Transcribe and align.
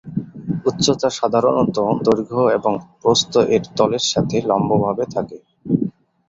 উচ্চতা 0.65 1.09
সাধারণত 1.11 1.75
দৈর্ঘ্য 2.05 2.41
এবং 2.57 2.71
প্রস্থ 2.99 3.33
-এর 3.45 3.63
তলের 3.77 4.05
সাথে 4.09 4.37
লম্বভাবে 4.49 5.05
থাকে। 5.15 5.37